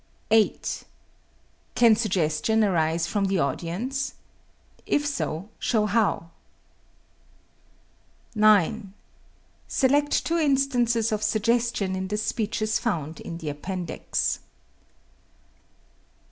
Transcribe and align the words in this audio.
8. 0.31 0.83
Can 1.75 1.95
suggestion 1.95 2.63
arise 2.63 3.05
from 3.05 3.25
the 3.25 3.37
audience? 3.37 4.15
If 4.87 5.05
so, 5.05 5.49
show 5.59 5.85
how. 5.85 6.31
9. 8.33 8.93
Select 9.67 10.25
two 10.25 10.39
instances 10.39 11.11
of 11.11 11.21
suggestion 11.21 11.95
in 11.95 12.07
the 12.07 12.17
speeches 12.17 12.79
found 12.79 13.19
in 13.19 13.37
the 13.37 13.49
Appendix. 13.49 14.39